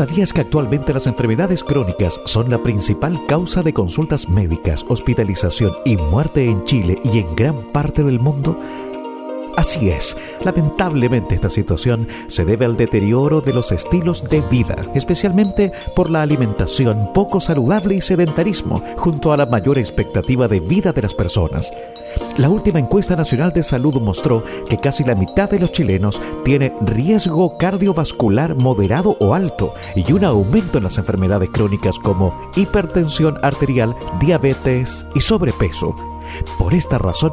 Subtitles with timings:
[0.00, 5.98] ¿Sabías que actualmente las enfermedades crónicas son la principal causa de consultas médicas, hospitalización y
[5.98, 8.58] muerte en Chile y en gran parte del mundo?
[9.60, 15.70] Así es, lamentablemente esta situación se debe al deterioro de los estilos de vida, especialmente
[15.94, 21.02] por la alimentación poco saludable y sedentarismo, junto a la mayor expectativa de vida de
[21.02, 21.70] las personas.
[22.38, 26.72] La última encuesta nacional de salud mostró que casi la mitad de los chilenos tiene
[26.80, 33.94] riesgo cardiovascular moderado o alto y un aumento en las enfermedades crónicas como hipertensión arterial,
[34.20, 35.94] diabetes y sobrepeso.
[36.58, 37.32] Por esta razón,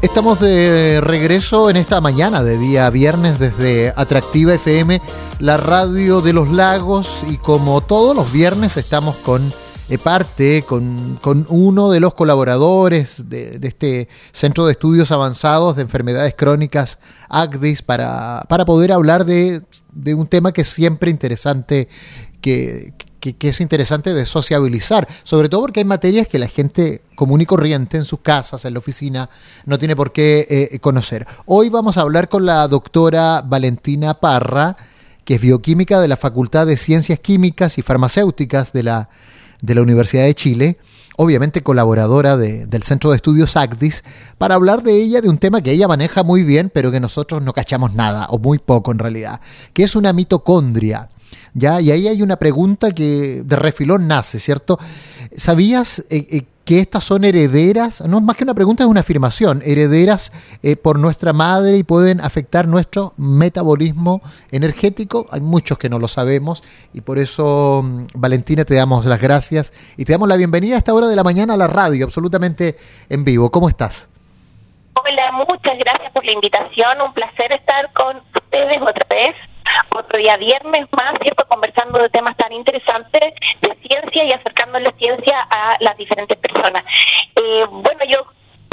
[0.00, 5.02] Estamos de regreso en esta mañana de día viernes desde Atractiva FM,
[5.40, 9.52] la radio de los lagos y como todos los viernes estamos con
[9.88, 16.34] eh, parte, con, uno de los colaboradores de, este Centro de Estudios Avanzados de Enfermedades
[16.36, 21.88] Crónicas, ACDIS, para, para poder hablar de, de un tema que es siempre interesante
[22.40, 27.40] que, que, es interesante de sociabilizar, sobre todo porque hay materias que la gente común
[27.40, 29.28] y corriente en sus casas, en la oficina,
[29.66, 31.26] no tiene por qué eh, conocer.
[31.46, 34.76] Hoy vamos a hablar con la doctora Valentina Parra,
[35.24, 39.10] que es bioquímica de la Facultad de Ciencias Químicas y Farmacéuticas de la,
[39.60, 40.78] de la Universidad de Chile,
[41.16, 44.04] obviamente colaboradora del Centro de Estudios ACDIS,
[44.38, 47.42] para hablar de ella, de un tema que ella maneja muy bien, pero que nosotros
[47.42, 49.40] no cachamos nada, o muy poco en realidad,
[49.72, 51.08] que es una mitocondria.
[51.54, 51.80] ¿Ya?
[51.80, 54.78] Y ahí hay una pregunta que de refilón nace, ¿cierto?
[55.36, 58.00] ¿Sabías eh, eh, que estas son herederas?
[58.02, 60.32] No es más que una pregunta, es una afirmación, herederas
[60.62, 64.20] eh, por nuestra madre y pueden afectar nuestro metabolismo
[64.50, 65.26] energético.
[65.30, 69.72] Hay muchos que no lo sabemos y por eso, mm, Valentina, te damos las gracias
[69.96, 72.76] y te damos la bienvenida a esta hora de la mañana a la radio, absolutamente
[73.08, 73.50] en vivo.
[73.50, 74.08] ¿Cómo estás?
[74.94, 77.00] Hola, muchas gracias por la invitación.
[77.00, 79.34] Un placer estar con ustedes otra vez
[79.96, 81.46] otro día viernes más, ¿cierto?
[81.48, 86.84] Conversando de temas tan interesantes de ciencia y acercándole ciencia a las diferentes personas.
[87.36, 88.26] Eh, bueno, yo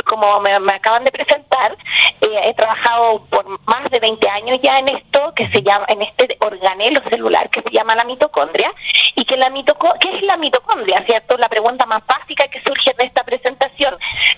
[0.06, 1.76] como me, acaban de presentar,
[2.22, 6.04] eh, he trabajado por más de 20 años ya en esto, que se llama, en
[6.04, 8.72] este organelo celular que se llama la mitocondria,
[9.16, 11.04] y que la mitocondria, ¿qué es la mitocondria?
[11.06, 11.38] ¿Cierto?
[11.38, 13.55] La pregunta más básica que surge de esta presentación.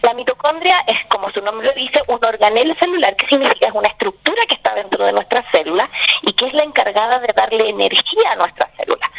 [0.02, 3.90] La mitocondria es, como su nombre lo dice, un organelo celular, que significa es una
[3.90, 5.90] estructura que está dentro de nuestras células
[6.24, 9.10] y que es la encargada de darle energía a nuestras células.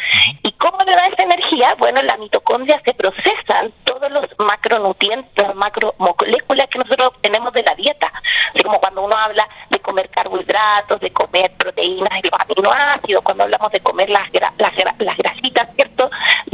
[0.43, 1.75] ¿Y cómo le da esa energía?
[1.77, 7.63] Bueno, en la mitocondria se procesan todos los macronutrientes, las macromoléculas que nosotros obtenemos de
[7.63, 8.11] la dieta.
[8.53, 13.43] Así como cuando uno habla de comer carbohidratos, de comer proteínas y los aminoácidos, cuando
[13.43, 15.38] hablamos de comer las, las, las ¿cierto?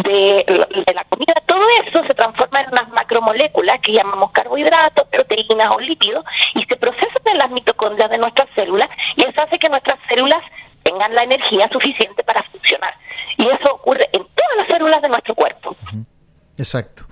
[0.06, 0.46] De,
[0.94, 6.24] la comida, todo eso se transforma en unas macromoléculas que llamamos carbohidratos, proteínas o lípidos
[6.54, 10.44] y se procesan en las mitocondrias de nuestras células y eso hace que nuestras células
[10.84, 12.94] tengan la energía suficiente para funcionar.
[13.38, 15.76] Y eso ocurre en todas las células de nuestro cuerpo.
[16.58, 17.04] Exacto.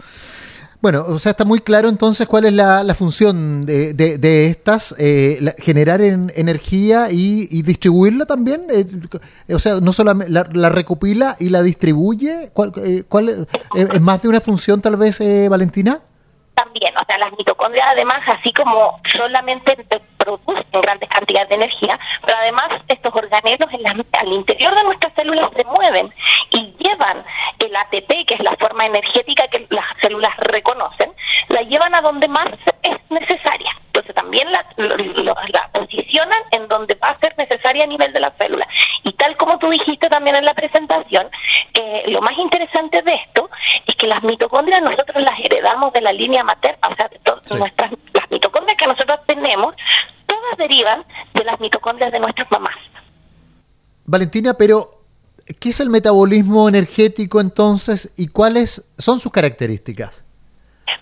[0.83, 5.55] Bueno, o sea, está muy claro entonces cuál es la, función de, de, estas, eh,
[5.59, 8.63] generar energía y, distribuirla también.
[8.69, 8.85] Eh,
[9.53, 12.49] o sea, no solo la, recopila y la distribuye.
[12.51, 16.01] ¿Cuál, eh, cuál es más de una función tal vez, Valentina?
[16.56, 19.75] También, o sea, las mitocondrias además, así como solamente
[20.18, 25.50] producen grandes cantidades de energía, pero además estos organelos en al interior de nuestras células
[25.56, 26.13] se mueven
[26.52, 27.24] y llevan
[27.59, 31.12] el ATP, que es la forma energética que las células reconocen,
[31.50, 32.50] la llevan a donde más
[32.84, 33.72] es necesaria.
[33.88, 38.31] Entonces también la, la posicionan en donde va a ser necesaria a nivel de la
[38.31, 38.62] célula.
[39.63, 41.30] Tú dijiste también en la presentación,
[41.74, 43.50] eh, lo más interesante de esto
[43.88, 47.50] es que las mitocondrias nosotros las heredamos de la línea materna, o sea, de todas
[47.57, 49.74] nuestras, las mitocondrias que nosotros tenemos
[50.27, 52.75] todas derivan de las mitocondrias de nuestras mamás.
[54.04, 55.06] Valentina, pero
[55.62, 60.25] ¿qué es el metabolismo energético entonces y cuáles son sus características?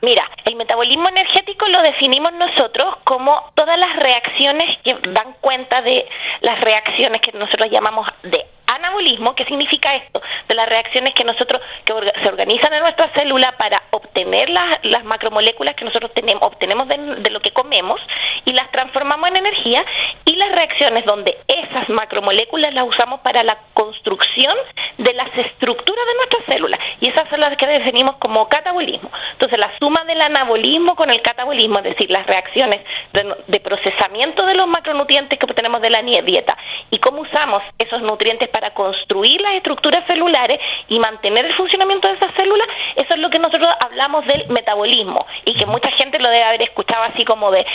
[0.02, 6.06] Mira, el metabolismo energético lo definimos nosotros como todas las reacciones que dan cuenta de
[6.42, 8.46] las reacciones que nosotros llamamos de
[8.82, 10.22] anabolismo, ¿qué significa esto?
[10.48, 15.04] De las reacciones que nosotros, que se organizan en nuestra célula para obtener las, las
[15.04, 18.00] macromoléculas que nosotros tenemos, obtenemos de, lo que comemos
[18.46, 19.86] y las transformamos en energía,
[20.26, 24.56] y las reacciones donde esas macromoléculas las usamos para la construcción
[24.98, 29.10] de las estructuras de nuestras células y esas son las que definimos como catabolismo.
[29.34, 32.82] Entonces, la suma del anabolismo con el catabolismo, es decir, las reacciones
[33.14, 36.58] de, procesamiento de los macronutrientes que obtenemos de la dieta
[36.90, 40.60] y cómo usamos esos nutrientes para construir las estructuras celulares
[40.90, 45.26] y mantener el funcionamiento de esas células, eso es lo que nosotros hablamos del metabolismo
[45.46, 47.66] y que mucha gente lo debe haber escuchado así como de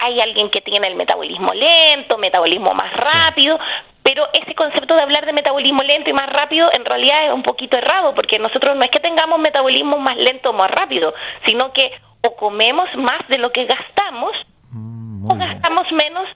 [0.00, 3.58] hay alguien que tiene el metabolismo lento, metabolismo más rápido,
[4.18, 7.44] pero ese concepto de hablar de metabolismo lento y más rápido en realidad es un
[7.44, 11.14] poquito errado, porque nosotros no es que tengamos metabolismo más lento o más rápido,
[11.46, 11.92] sino que
[12.26, 14.32] o comemos más de lo que gastamos
[14.72, 16.26] mm, o gastamos menos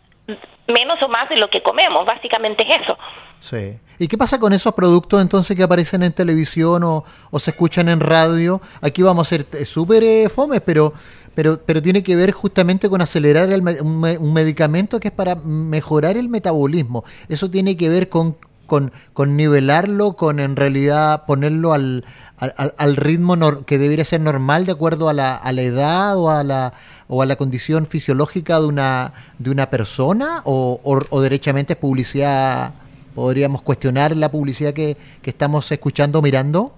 [0.69, 2.97] menos o más de lo que comemos, básicamente es eso.
[3.41, 3.77] Sí.
[3.99, 7.03] ¿Y qué pasa con esos productos entonces que aparecen en televisión o,
[7.33, 8.61] o se escuchan en radio?
[8.81, 10.93] Aquí vamos a ser eh, súper eh, fomes, pero
[11.35, 13.49] pero, pero tiene que ver justamente con acelerar
[13.83, 17.05] un, medicamento que es para mejorar el metabolismo.
[17.29, 18.37] Eso tiene que ver con,
[18.67, 22.05] con, con nivelarlo, con en realidad ponerlo al,
[22.37, 26.45] al, ritmo que debería ser normal de acuerdo a la, a la edad o a
[26.45, 26.73] la,
[27.09, 32.75] o a la condición fisiológica de una, de una persona o, o, derechamente es publicidad,
[33.15, 36.75] podríamos cuestionar la publicidad que, que estamos escuchando, mirando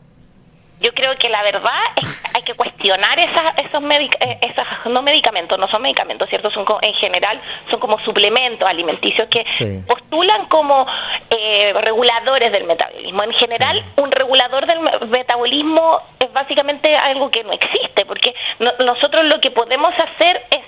[0.85, 2.09] yo creo que la verdad es
[2.45, 6.51] que cuestionar esas, esos eh, esas, no medicamentos, no son medicamentos, ¿cierto?
[6.51, 9.45] Son en general son como suplementos alimenticios que
[9.87, 10.87] postulan como
[11.31, 13.23] eh, reguladores del metabolismo.
[13.23, 18.35] En general, un regulador del metabolismo es básicamente algo que no existe, porque
[18.81, 20.61] nosotros lo que podemos hacer es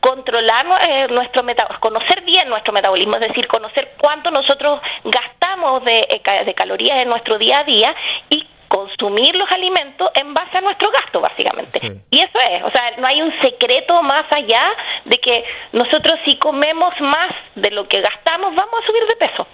[0.00, 6.02] controlar eh, nuestro metabolismo, conocer bien nuestro metabolismo, es decir, conocer cuánto nosotros gastamos de,
[6.44, 7.94] de calorías en nuestro día a día
[8.28, 11.78] y consumir los alimentos en base a nuestro gasto, básicamente.
[12.10, 14.64] Y eso es, o sea, no hay un secreto más allá
[15.04, 19.46] de que nosotros si comemos más de lo que gastamos, vamos a subir de peso.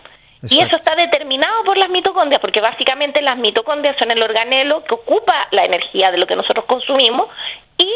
[0.48, 4.94] Y eso está determinado por las mitocondrias, porque básicamente las mitocondrias son el organelo que
[4.94, 7.26] ocupa la energía de lo que nosotros consumimos
[7.76, 7.92] y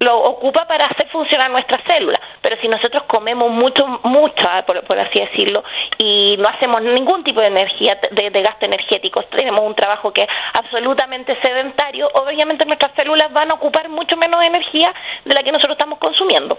[0.00, 2.20] lo ocupa para hacer funcionar nuestras células.
[2.40, 5.62] Pero si nosotros comemos mucho, mucho, ah, por, así decirlo,
[5.98, 10.22] y no hacemos ningún tipo de energía, de, de, gasto energético, tenemos un trabajo que
[10.22, 14.92] es absolutamente sedentario, obviamente nuestras células van a ocupar mucho menos energía
[15.24, 16.58] de la que nosotros estamos consumiendo.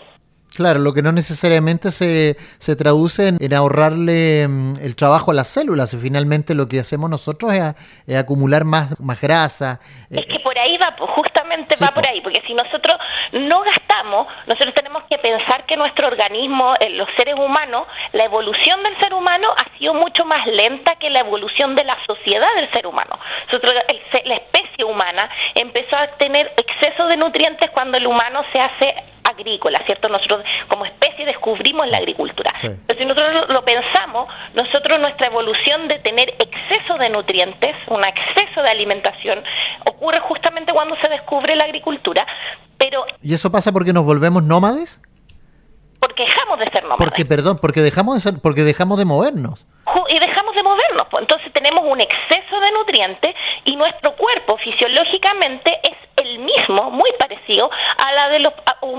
[0.55, 5.47] Claro, lo que no necesariamente se, se traduce en, ahorrarle mm, el trabajo a las
[5.47, 5.93] células.
[5.93, 9.79] Y finalmente lo que hacemos nosotros es, acumular más, más grasa.
[10.09, 12.97] Es que por ahí va, justamente va por ahí, porque si nosotros
[13.31, 18.83] no gastamos, nosotros tenemos que pensar que nuestro organismo, eh, los seres humanos, la evolución
[18.83, 22.69] del ser humano ha sido mucho más lenta que la evolución de la sociedad del
[22.73, 23.17] ser humano.
[23.45, 23.73] Nosotros,
[24.25, 24.60] la especie
[25.01, 30.09] humana empezó a tener exceso de nutrientes cuando el humano se hace agrícola, ¿cierto?
[30.09, 32.51] Nosotros como especie descubrimos la agricultura.
[32.61, 38.61] Pero si nosotros lo pensamos, nosotros nuestra evolución de tener exceso de nutrientes, un exceso
[38.61, 39.43] de alimentación,
[39.85, 42.25] ocurre justamente cuando se descubre la agricultura,
[42.77, 43.05] pero...
[43.21, 45.01] ¿Y eso pasa porque nos volvemos nómades?
[45.99, 47.05] Porque dejamos de ser nómades.
[47.05, 49.67] Porque, perdón, porque dejamos de ser, porque dejamos de movernos.
[50.09, 51.21] Y dejamos de movernos, pues.
[51.21, 57.69] entonces tenemos un exceso de nutrientes y nuestro cuerpo fisiológicamente es el mismo, muy parecido
[57.97, 58.53] a la de los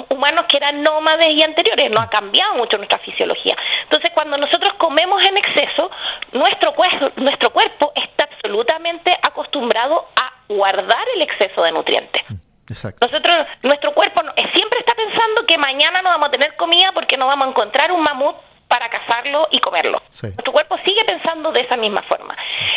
[0.09, 1.91] humanos que eran nómades y anteriores.
[1.91, 3.57] No ha cambiado mucho nuestra fisiología.
[3.85, 5.91] Entonces, cuando nosotros comemos en exceso,
[6.33, 12.23] nuestro, cuerpo, nuestro cuerpo está absolutamente acostumbrado a guardar el exceso de nutrientes.
[12.69, 12.99] Exacto.
[13.03, 14.23] Nosotros, nuestro cuerpo
[14.55, 17.93] siempre está pensando que mañana no vamos a tener comida porque no vamos a encontrar
[17.93, 18.37] un mamut
[18.69, 20.03] para cazarlo y comerlo.
[20.23, 22.35] Nuestro cuerpo sigue pensando de esa misma forma.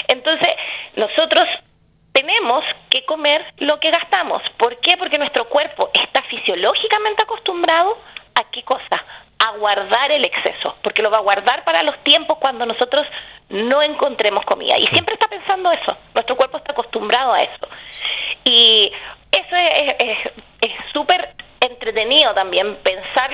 [0.09, 0.49] Entonces,
[0.95, 1.47] nosotros
[3.05, 4.41] comer lo que gastamos.
[4.57, 4.97] ¿Por qué?
[4.97, 7.97] Porque nuestro cuerpo está fisiológicamente acostumbrado
[8.35, 9.03] a qué cosa?
[9.39, 13.05] A guardar el exceso, porque lo va a guardar para los tiempos cuando nosotros
[13.49, 14.77] no encontremos comida.
[14.77, 17.67] Y siempre está pensando eso, nuestro cuerpo está acostumbrado a eso.
[18.43, 18.91] Y
[19.31, 22.77] eso es súper entretenido también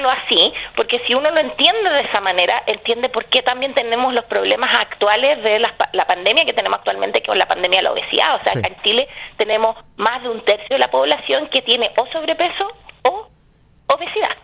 [0.02, 4.14] pensarlo así, porque si uno lo entiende de esa manera, entiende por qué también tenemos
[4.14, 8.36] los problemas actuales de la, pandemia que tenemos actualmente con la pandemia de la obesidad.
[8.36, 12.06] O sea, en Chile tenemos más de un tercio de la población que tiene o
[12.08, 12.68] sobrepeso
[13.04, 13.28] o
[13.88, 14.36] obesidad.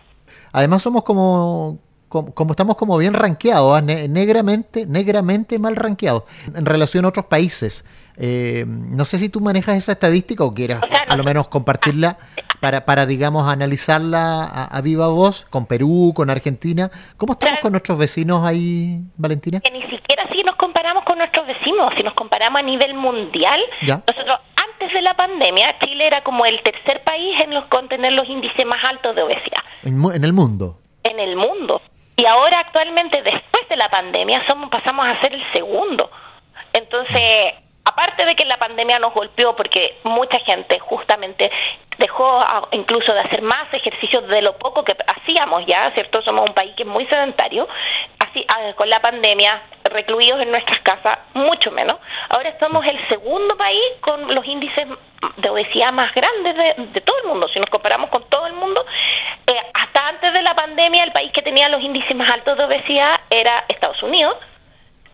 [0.52, 3.82] Además somos como como, estamos como bien ranqueados, ¿ah?
[3.82, 6.22] negramente, negramente mal ranqueados
[6.54, 7.84] en relación a otros países.
[8.16, 12.18] Eh, no sé si tú manejas esa estadística o quieras a lo menos compartirla
[12.60, 16.90] para, para digamos, analizarla a, viva voz con Perú, con Argentina.
[17.16, 19.60] ¿Cómo estamos con nuestros vecinos ahí, Valentina?
[19.60, 23.60] Que ni siquiera si nos comparamos con nuestros vecinos, si nos comparamos a nivel mundial,
[23.82, 28.12] nosotros antes de la pandemia, Chile era como el tercer país en los con tener
[28.12, 29.62] los índices más altos de obesidad.
[29.84, 30.78] En, en el mundo.
[31.02, 31.80] En el mundo.
[32.16, 36.10] Y ahora actualmente, después de la pandemia somos, pasamos a ser el segundo.
[36.72, 41.50] Entonces, aparte de que la pandemia nos golpeó porque mucha gente justamente
[42.18, 46.22] dejó incluso de hacer más ejercicios de lo poco que hacíamos ya, ¿cierto?
[46.22, 47.68] Somos un país que es muy sedentario,
[48.18, 48.44] así
[48.76, 51.98] con la pandemia, recluidos en nuestras casas, mucho menos.
[52.30, 54.88] Ahora somos el segundo país con los índices
[55.36, 56.56] de obesidad más grandes
[56.92, 58.84] de, todo el mundo, si nos comparamos con todo el mundo.
[59.46, 62.64] Eh, hasta antes de la pandemia, el país que tenía los índices más altos de
[62.64, 64.36] obesidad era Estados Unidos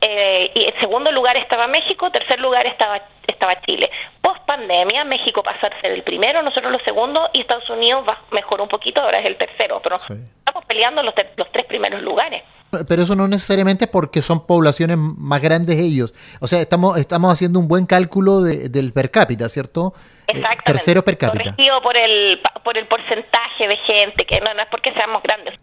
[0.06, 3.90] eh, y en segundo lugar estaba México, tercer lugar estaba estaba Chile.
[4.20, 8.18] Post pandemia, México pasó a ser el primero, nosotros los segundos y Estados Unidos va,
[8.30, 12.42] mejoró un poquito, ahora es el tercero, pero estamos peleando los, los tres primeros lugares.
[12.86, 16.12] Pero eso no necesariamente porque son poblaciones más grandes ellos.
[16.40, 19.94] O sea, estamos estamos haciendo un buen cálculo del per cápita, ¿cierto?
[20.26, 20.64] Eh, Exactamente.
[20.64, 21.44] tercero per cápita.
[21.44, 25.54] Corregido por el, por el porcentaje de gente, que no, no es porque seamos grandes.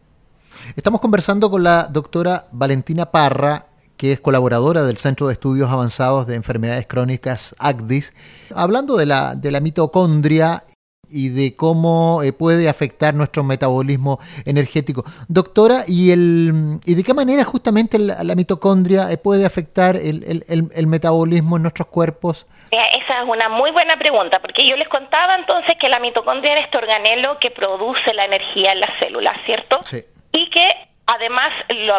[0.76, 3.66] Estamos conversando con la doctora Valentina Parra,
[4.02, 8.16] que es colaboradora del Centro de Estudios Avanzados de Enfermedades Crónicas ACDIS,
[8.56, 10.64] hablando de la, de la mitocondria
[11.08, 14.18] y de cómo eh, puede afectar nuestro metabolismo
[14.48, 15.04] energético.
[15.28, 20.70] Doctora, ¿y, el, y de qué manera justamente la, mitocondria eh, puede afectar el, el,
[20.74, 22.48] el, metabolismo en nuestros cuerpos?
[22.72, 26.66] Esa es una muy buena pregunta, porque yo les contaba entonces que la mitocondria es
[26.66, 29.78] este organelo que produce la energía en las células, ¿cierto?
[29.84, 30.04] Sí.
[30.34, 31.52] Y que además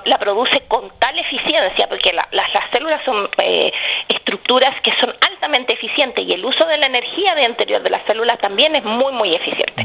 [0.05, 2.27] la produce con tal eficiencia, porque las,
[2.73, 3.73] células son eh,
[4.09, 8.05] estructuras que son altamente eficientes y el uso de la energía de interior de las
[8.07, 9.85] células también es muy, muy eficiente.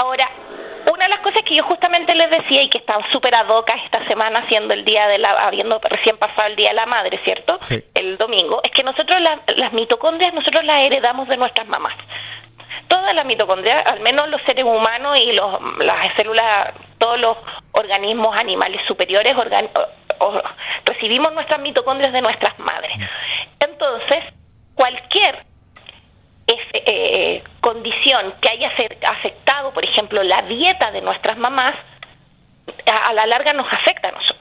[0.00, 0.30] Ahora,
[0.92, 4.06] una de las cosas que yo justamente les decía y que estaba súper adocas esta
[4.06, 7.58] semana haciendo el día de la, habiendo recién pasado el día de la madre, ¿cierto?
[7.94, 11.94] El domingo, es que nosotros las mitocondrias nosotros las heredamos de nuestras mamás
[12.92, 17.38] todas las mitocondrias, al menos los seres humanos y los, las células, todos los
[17.72, 19.34] organismos animales superiores,
[20.84, 22.92] recibimos nuestras mitocondrias de nuestras madres.
[23.60, 24.24] Entonces,
[24.74, 25.42] cualquier
[26.46, 28.70] eh, condición que haya
[29.08, 31.74] afectado, por ejemplo, la dieta de nuestras mamás,
[32.84, 34.31] a la larga nos afecta a nosotros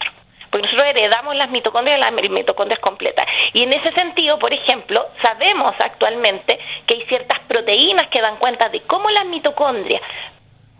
[0.51, 3.25] porque nosotros heredamos las mitocondrias las mitocondrias completas.
[3.53, 8.69] Y en ese sentido, por ejemplo, sabemos actualmente que hay ciertas proteínas que dan cuenta
[8.69, 10.01] de cómo las mitocondrias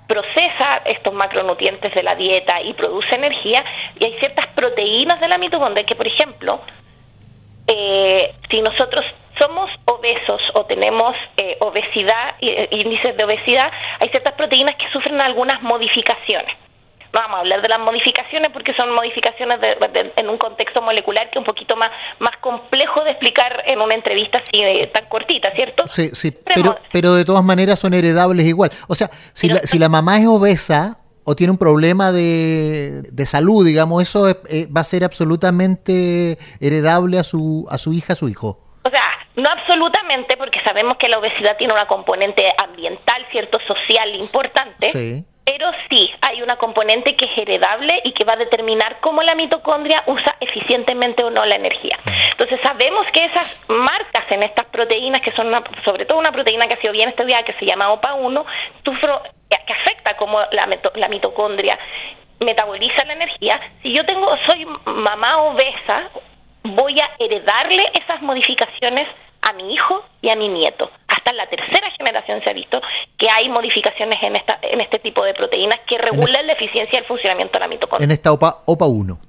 [0.08, 3.64] procesa estos macronutrientes de la dieta y produce energía,
[3.98, 6.60] y hay ciertas proteínas de la mitocondria que, por ejemplo,
[7.68, 9.06] eh, si nosotros
[9.40, 15.22] somos obesos o tenemos eh, obesidad, eh, índices de obesidad, hay ciertas proteínas que sufren
[15.22, 16.61] algunas modificaciones
[17.12, 19.60] vamos a hablar de las modificaciones porque son modificaciones
[20.16, 23.96] en un contexto molecular que es un poquito más, más complejo de explicar en una
[23.96, 25.88] entrevista así eh, tan cortita, ¿cierto?
[25.88, 28.72] Sí, sí, pero, pero de todas maneras son heredables igual.
[28.88, 33.26] O sea, si, la, si la mamá es obesa o tiene un problema de, de
[33.26, 38.16] salud, digamos, eso eh, va a ser absolutamente heredable a su, a su hija, a
[38.16, 38.60] su hijo.
[38.84, 39.04] O sea,
[39.36, 44.92] no absolutamente, porque sabemos que la obesidad tiene una componente ambiental, cierto, social importante.
[44.92, 49.24] Sí pero sí hay una componente que es heredable y que va a determinar cómo
[49.24, 51.98] la mitocondria usa eficientemente o no la energía.
[52.32, 55.52] Entonces sabemos que esas marcas en estas proteínas, que son
[55.84, 58.46] sobre todo una proteína que ha sido bien estudiada, que se llama OPA1,
[59.50, 61.78] que afecta como la, la mitocondria
[62.42, 66.10] metaboliza la energía, si yo tengo soy mamá obesa,
[66.64, 69.08] voy a heredarle esas modificaciones
[69.42, 70.90] a mi hijo y a mi nieto.
[71.22, 72.82] Hasta la tercera generación se ha visto
[73.18, 77.08] que hay modificaciones en, esta, en este tipo de proteínas que regulan la eficiencia del
[77.08, 78.06] funcionamiento de la mitocondria.
[78.06, 79.20] En esta OPA, OPA 1.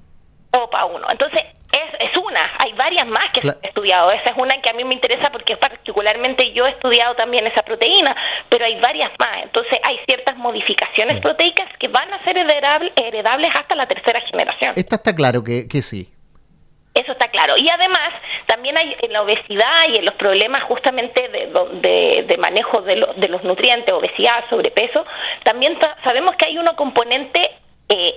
[0.51, 1.07] OPA 1.
[1.11, 4.11] Entonces, es, es una, hay varias más que he estudiado.
[4.11, 7.61] Esa es una que a mí me interesa porque particularmente yo he estudiado también esa
[7.61, 8.15] proteína,
[8.49, 9.43] pero hay varias más.
[9.43, 14.73] Entonces, hay ciertas modificaciones proteicas que van a ser heredables hasta la tercera generación.
[14.75, 16.12] Esta está claro que, que sí.
[16.93, 17.57] Eso está claro.
[17.57, 18.09] Y además,
[18.45, 23.27] también hay en la obesidad y en los problemas justamente de, de, manejo de, de,
[23.29, 25.05] los nutrientes, obesidad, sobrepeso,
[25.43, 27.49] también sabemos que hay una componente
[27.89, 28.15] eh,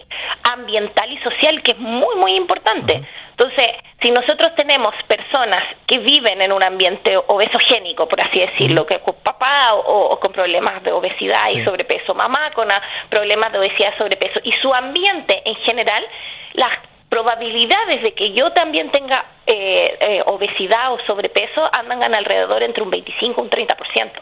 [0.52, 3.02] ambiental y social que es muy, muy importante.
[3.30, 3.66] Entonces,
[4.00, 9.16] si nosotros tenemos personas que viven en un ambiente obesogénico, por así decirlo, que con
[9.16, 12.68] papá o, con problemas de obesidad y sobrepeso, mamá con
[13.10, 16.06] problemas de obesidad y sobrepeso, y su ambiente en general,
[16.54, 16.78] las
[17.16, 22.90] probabilidades de que yo también tenga eh, eh, obesidad o sobrepeso andan alrededor entre un
[22.90, 23.66] 25 y un 30%.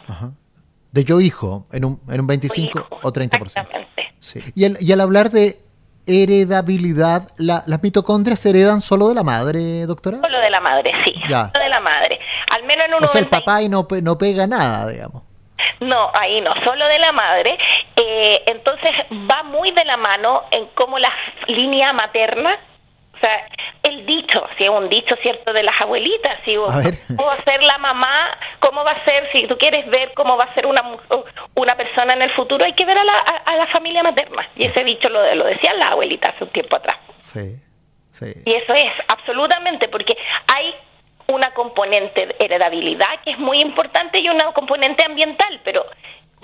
[0.06, 0.30] Ajá.
[0.92, 3.42] De yo hijo, en un, en un 25 o 30%.
[3.42, 4.14] Exactamente.
[4.20, 4.38] Sí.
[4.54, 5.58] Y, y al hablar de
[6.06, 10.20] heredabilidad, ¿las mitocondrias se heredan solo de la madre, doctora?
[10.20, 11.14] Solo de la madre, sí.
[11.28, 11.50] Ya.
[11.52, 12.20] Solo de la madre.
[12.56, 15.24] Al menos en un O sea, el papá y no, no pega nada, digamos.
[15.80, 17.58] No, ahí no, solo de la madre.
[17.96, 21.12] Eh, entonces va muy de la mano en cómo la
[21.48, 22.56] línea materna
[23.24, 23.48] o sea,
[24.06, 27.78] dicho, si es un dicho cierto de las abuelitas, si ¿cómo va a ser la
[27.78, 28.36] mamá?
[28.60, 30.82] ¿Cómo va a ser, si tú quieres ver cómo va a ser una,
[31.54, 34.48] una persona en el futuro, hay que ver a la, a, la familia materna.
[34.56, 36.96] Y ese dicho lo, lo decían las abuelitas hace un tiempo atrás.
[37.20, 37.56] Sí,
[38.10, 38.32] sí.
[38.44, 40.16] Y eso es, absolutamente, porque
[40.54, 40.74] hay
[41.26, 45.86] una componente de heredabilidad que es muy importante y una componente ambiental, pero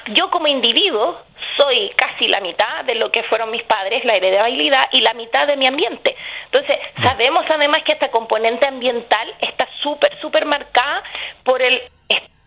[0.09, 1.19] yo como individuo
[1.57, 5.47] soy casi la mitad de lo que fueron mis padres, la heredabilidad, y la mitad
[5.47, 6.17] de mi ambiente.
[6.47, 11.03] Entonces, sabemos además que esta componente ambiental está súper, súper marcada
[11.45, 11.81] por el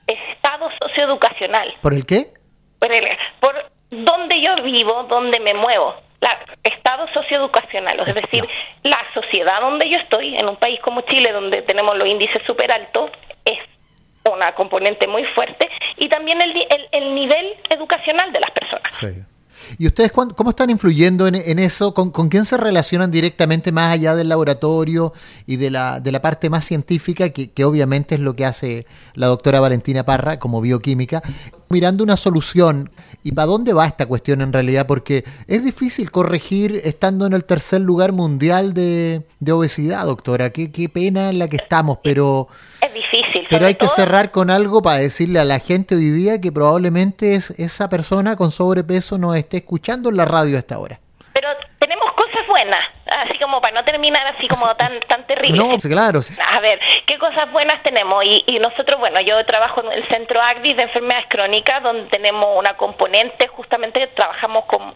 [0.08, 1.74] estado socioeducacional.
[1.82, 2.28] ¿Por el qué?
[2.80, 3.06] Por, el,
[3.40, 3.56] por
[3.90, 5.96] donde yo vivo, donde me muevo.
[6.20, 8.48] La, estado socioeducacional, es decir,
[8.84, 12.72] la sociedad donde yo estoy, en un país como Chile, donde tenemos los índices súper
[12.72, 13.12] altos,
[13.46, 13.60] es
[14.24, 16.54] una componente muy fuerte y también el,
[16.92, 19.24] el, nivel educacional de las personas.
[19.78, 21.94] ¿Y ustedes cómo están influyendo en, eso?
[21.94, 25.14] ¿Con, quién se relacionan directamente más allá del laboratorio
[25.46, 28.86] y de la, de la parte más científica, que, que obviamente es lo que hace
[29.14, 31.22] la doctora Valentina Parra como bioquímica?
[31.70, 32.92] Mirando una solución,
[33.24, 34.86] ¿y para dónde va esta cuestión en realidad?
[34.86, 40.52] Porque es difícil corregir estando en el tercer lugar mundial de, de obesidad, doctora.
[40.52, 42.48] Qué, qué pena en la que estamos, pero...
[42.82, 43.23] Es difícil.
[43.54, 47.36] Pero hay que cerrar con algo para decirle a la gente hoy día que probablemente
[47.36, 51.00] es, esa persona con sobrepeso no esté escuchando en la radio a esta hora.
[51.34, 55.58] Pero tenemos cosas buenas así como para no terminar así como tan tan terrible.
[55.58, 56.20] No, claro.
[56.52, 58.24] A ver, ¿qué cosas buenas tenemos?
[58.26, 62.48] Y, y nosotros, bueno, yo trabajo en el Centro ACDIS de Enfermedades Crónicas, donde tenemos
[62.58, 64.94] una componente, justamente trabajamos con,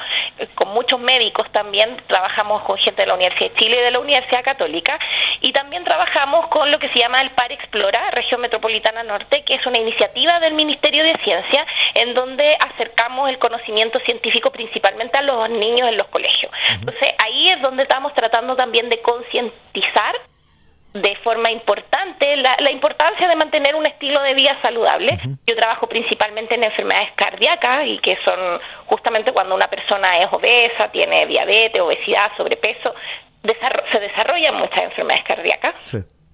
[0.55, 3.99] con muchos médicos también, trabajamos con gente de la Universidad de Chile y de la
[3.99, 4.99] Universidad Católica,
[5.41, 9.55] y también trabajamos con lo que se llama el PAR Explora, Región Metropolitana Norte, que
[9.55, 15.21] es una iniciativa del Ministerio de Ciencia, en donde acercamos el conocimiento científico principalmente a
[15.21, 16.51] los niños en los colegios.
[16.71, 20.15] Entonces, ahí es donde estamos tratando también de concientizar
[21.01, 25.17] de forma importante la, importancia de mantener un estilo de vida saludable.
[25.45, 30.89] Yo trabajo principalmente en enfermedades cardíacas y que son justamente cuando una persona es obesa,
[30.91, 32.93] tiene diabetes, obesidad, sobrepeso,
[33.91, 35.75] se desarrollan muchas enfermedades cardíacas.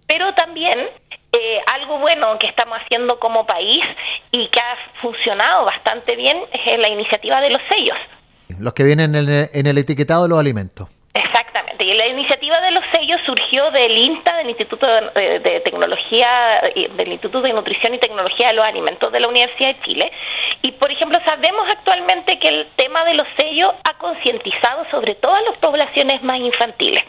[0.08, 3.84] Pero también eh, algo bueno que estamos haciendo como país
[4.32, 7.98] y que ha funcionado bastante bien es la iniciativa de los sellos.
[8.60, 10.90] Los que vienen en el etiquetado de los alimentos.
[11.84, 17.12] Exactamente, y la iniciativa de los sellos surgió del INTA, del Instituto de, Tecnología, del
[17.12, 20.12] Instituto de Nutrición y Tecnología de los Alimentos de la Universidad de Chile.
[20.62, 25.34] Y, por ejemplo, sabemos actualmente que el tema de los sellos ha concientizado sobre todo
[25.34, 27.04] a las poblaciones más infantiles.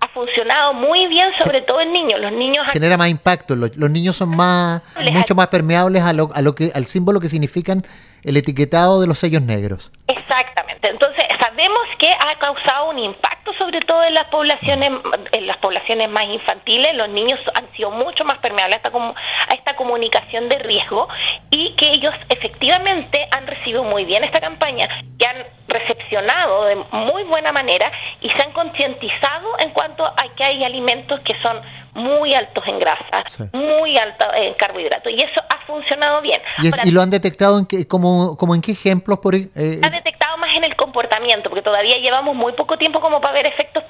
[0.00, 2.20] Ha funcionado muy bien, sobre todo en niños.
[2.20, 3.54] Los niños genera más impacto.
[3.54, 7.28] Los, niños son más, mucho más permeables a lo, a lo que, al símbolo que
[7.28, 7.84] significan
[8.24, 9.92] el etiquetado de los sellos negros.
[10.08, 10.88] Exactamente.
[10.88, 14.92] Entonces sabemos que ha causado un impacto sobre todo en las poblaciones
[15.32, 16.94] en las poblaciones más infantiles.
[16.94, 21.08] Los niños han sido mucho más permeables a esta, a esta comunicación de riesgo
[21.50, 27.24] y que ellos efectivamente han recibido muy bien esta campaña, que han recepcionado de muy
[27.24, 31.60] buena manera y se han concientizado en cuanto a que hay alimentos que son
[31.94, 36.40] muy altos en grasa, muy altos en carbohidratos, y eso ha funcionado bien.
[36.84, 39.18] ¿Y, lo han detectado en qué, como, como en qué ejemplos?
[39.18, 40.21] Por, eh, ha detectado más
[40.62, 43.84] en el comportamiento, porque todavía llevamos muy poco tiempo como para ver efectos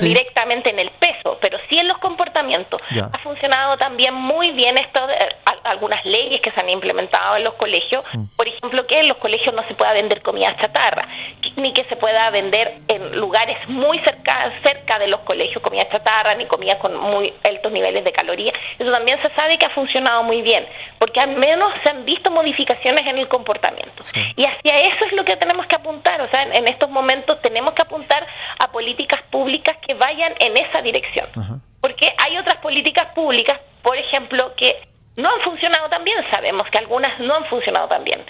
[0.00, 2.80] directamente en el peso, pero sí en los comportamientos.
[2.90, 5.16] Ha funcionado también muy bien esto de,
[5.64, 8.24] algunas leyes que se han implementado en los colegios, mm.
[8.36, 11.08] por ejemplo, que en los colegios no se pueda vender comida chatarra,
[11.56, 16.34] ni que se pueda vender en lugares muy cerca, cerca de los colegios comida chatarra,
[16.34, 18.54] ni comida con muy altos niveles de calorías.
[18.78, 20.66] Eso también se sabe que ha funcionado muy bien,
[20.98, 24.02] porque al menos se han visto modificaciones en el comportamiento.
[24.36, 27.74] Y hacia eso es lo que tenemos que apuntar, o sea, en estos momentos tenemos
[27.74, 28.26] que apuntar
[28.58, 31.28] a políticas públicas que vayan en esa dirección.
[31.80, 34.76] Porque hay otras políticas públicas, por ejemplo, que
[35.16, 38.24] no han funcionado tan bien, sabemos que algunas no han funcionado tan bien.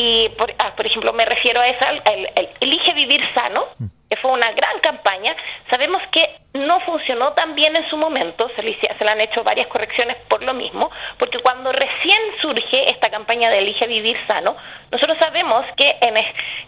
[0.00, 3.66] Y, por, ah, por ejemplo, me refiero a esa, el, Elige Vivir Sano,
[4.08, 5.34] que fue una gran campaña.
[5.68, 9.42] Sabemos que no funcionó tan bien en su momento, se le, se le han hecho
[9.42, 14.56] varias correcciones por lo mismo, porque cuando recién surge esta campaña de Elige Vivir Sano,
[14.92, 16.16] nosotros sabemos que en,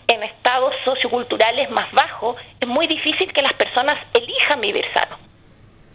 [0.08, 5.18] en estados socioculturales más bajos es muy difícil que las personas elijan vivir sano.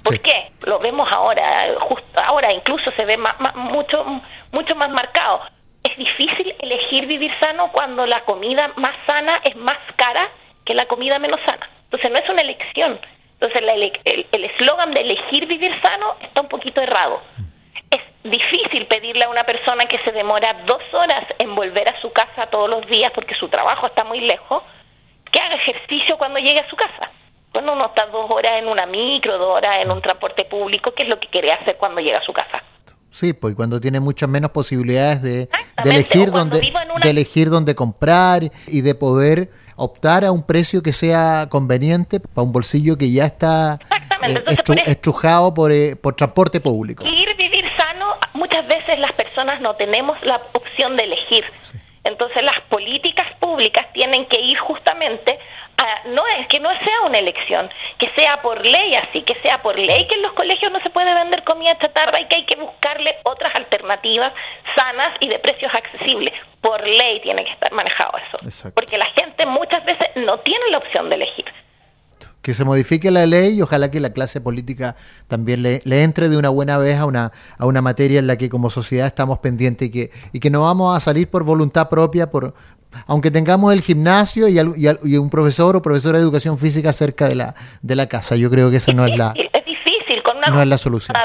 [0.05, 0.51] ¿Por qué?
[0.61, 3.17] Lo vemos ahora, justo ahora incluso se ve
[3.55, 4.05] mucho,
[4.51, 5.41] mucho más marcado.
[5.95, 10.29] Es difícil elegir vivir sano cuando la comida más sana es más cara
[10.65, 11.69] que la comida menos sana.
[11.85, 12.99] Entonces no es una elección.
[13.39, 17.21] Entonces el eslogan de elegir vivir sano está un poquito errado.
[17.89, 22.11] Es difícil pedirle a una persona que se demora dos horas en volver a su
[22.11, 24.63] casa todos los días porque su trabajo está muy lejos,
[25.31, 27.09] que haga ejercicio cuando llegue a su casa
[27.53, 31.03] Bueno, uno está dos horas en una micro, dos horas en un transporte público, que
[31.03, 32.63] es lo que quiere hacer cuando llega a su casa.
[33.15, 35.47] Sí, pues cuando tiene muchas menos posibilidades de,
[35.85, 41.47] elegir dónde de elegir dónde comprar y de poder optar a un precio que sea
[41.49, 43.79] conveniente para un bolsillo que ya está
[44.27, 44.43] eh,
[44.85, 47.05] estrujado por, eh, por transporte público.
[47.07, 51.45] Ir vivir sano, muchas veces las personas no tenemos la opción de elegir.
[52.03, 55.39] Entonces las políticas públicas tienen que ir justamente
[56.05, 59.77] no es que no sea una elección, que sea por ley así, que sea por
[59.77, 62.57] ley que en los colegios no se puede vender comida chatarra y que hay que
[62.57, 64.33] buscarle otras alternativas
[64.75, 66.33] sanas y de precios accesibles.
[66.61, 70.79] Por ley tiene que estar manejado eso, porque la gente muchas veces no tiene la
[70.79, 71.45] opción de elegir
[72.41, 74.95] que se modifique la ley y ojalá que la clase política
[75.27, 78.49] también le, entre de una buena vez a una, a una materia en la que
[78.49, 82.29] como sociedad estamos pendientes y que, y que no vamos a salir por voluntad propia,
[82.29, 82.53] por,
[83.07, 87.33] aunque tengamos el gimnasio y, y, un profesor o profesora de educación física cerca de
[87.33, 88.35] la, de la casa.
[88.35, 91.17] Yo creo que esa no es la, es difícil, con una no es la solución.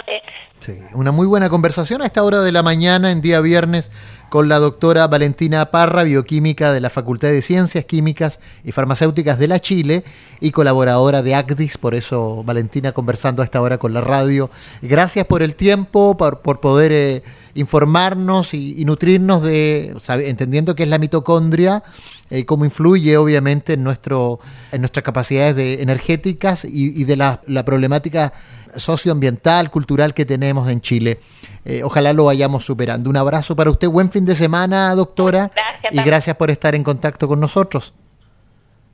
[0.60, 3.90] Sí, una muy buena conversación a esta hora de la mañana, en día viernes,
[4.28, 9.48] con la doctora Valentina Parra, bioquímica de la Facultad de Ciencias Químicas y Farmacéuticas de
[9.48, 10.04] la Chile
[10.38, 14.50] y colaboradora de ACDIS, por eso Valentina conversando a esta hora con la radio.
[14.82, 17.22] Gracias por el tiempo, por, poder eh,
[17.54, 21.82] informarnos y, nutrirnos de, entendiendo qué es la mitocondria,
[22.30, 24.38] y eh, cómo influye obviamente en, nuestro,
[24.72, 28.32] en nuestras capacidades de, energéticas y, de la, la problemática
[28.76, 31.20] socioambiental, cultural que tenemos en Chile.
[31.64, 33.10] Eh, ojalá lo vayamos superando.
[33.10, 35.50] Un abrazo para usted, buen fin de semana, doctora,
[35.90, 37.94] y gracias por estar en contacto con nosotros.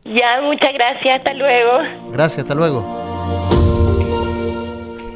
[0.05, 2.13] Ya, muchas gracias, hasta luego.
[2.13, 3.07] Gracias, hasta luego.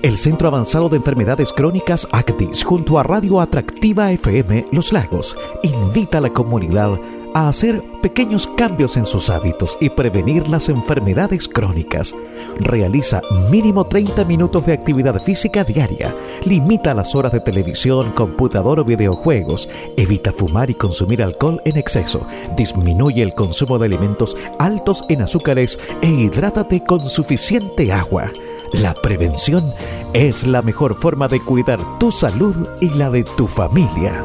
[0.03, 6.19] El Centro Avanzado de Enfermedades Crónicas ACTIS, junto a Radio Atractiva FM Los Lagos, invita
[6.19, 6.99] a la comunidad
[7.35, 12.15] a hacer pequeños cambios en sus hábitos y prevenir las enfermedades crónicas.
[12.59, 16.15] Realiza mínimo 30 minutos de actividad física diaria.
[16.45, 19.69] Limita las horas de televisión, computador o videojuegos.
[19.97, 22.27] Evita fumar y consumir alcohol en exceso.
[22.57, 28.31] Disminuye el consumo de alimentos altos en azúcares e hidrátate con suficiente agua.
[28.73, 29.75] La prevención
[30.13, 34.23] es la mejor forma de cuidar tu salud y la de tu familia.